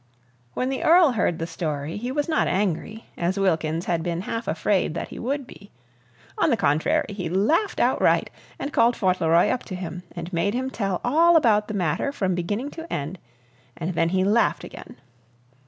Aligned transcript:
When 0.55 0.69
the 0.69 0.83
Earl 0.83 1.11
heard 1.11 1.37
the 1.37 1.45
story 1.45 1.95
he 1.95 2.11
was 2.11 2.27
not 2.27 2.47
angry, 2.47 3.05
as 3.17 3.37
Wilkins 3.37 3.85
had 3.85 4.01
been 4.01 4.21
half 4.21 4.47
afraid 4.47 4.95
that 4.95 5.09
he 5.09 5.19
would 5.19 5.45
be; 5.45 5.71
on 6.39 6.49
the 6.49 6.57
contrary, 6.57 7.05
he 7.09 7.29
laughed 7.29 7.79
outright, 7.79 8.31
and 8.57 8.73
called 8.73 8.95
Fauntleroy 8.97 9.49
up 9.49 9.61
to 9.65 9.75
him, 9.75 10.01
and 10.13 10.33
made 10.33 10.55
him 10.55 10.71
tell 10.71 11.01
all 11.03 11.35
about 11.35 11.67
the 11.67 11.75
matter 11.75 12.11
from 12.11 12.33
beginning 12.33 12.71
to 12.71 12.91
end, 12.91 13.19
and 13.77 13.93
then 13.93 14.09
he 14.09 14.23
laughed 14.23 14.63
again. 14.63 14.95